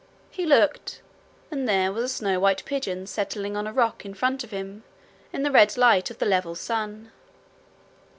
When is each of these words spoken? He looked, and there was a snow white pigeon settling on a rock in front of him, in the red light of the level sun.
He 0.31 0.47
looked, 0.47 1.03
and 1.51 1.69
there 1.69 1.93
was 1.93 2.03
a 2.05 2.09
snow 2.09 2.39
white 2.39 2.65
pigeon 2.65 3.05
settling 3.05 3.55
on 3.55 3.67
a 3.67 3.71
rock 3.71 4.03
in 4.03 4.15
front 4.15 4.43
of 4.43 4.49
him, 4.49 4.83
in 5.31 5.43
the 5.43 5.51
red 5.51 5.77
light 5.77 6.09
of 6.09 6.17
the 6.17 6.25
level 6.25 6.55
sun. 6.55 7.11